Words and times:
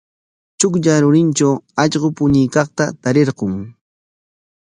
Chuklla 0.59 0.93
rurintraw 1.03 1.53
allqu 1.81 2.07
puñuykaqta 2.17 2.85
tarirqun. 3.01 3.53